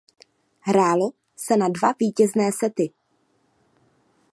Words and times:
Hrálo 0.59 1.13
se 1.35 1.57
na 1.57 1.67
dva 1.69 1.93
vítězné 1.99 2.51
sety. 2.51 2.91